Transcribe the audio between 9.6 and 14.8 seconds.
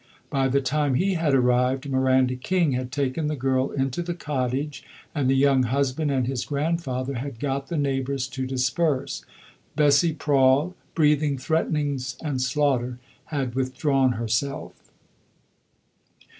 Bessie Prawle, breathing threatenings and slaughter, had withdrawn herself.